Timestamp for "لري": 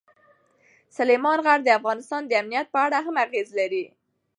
3.59-3.85